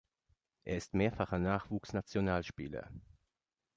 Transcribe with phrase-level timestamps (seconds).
[0.65, 2.89] Er ist mehrfacher Nachwuchs-Nationalspieler.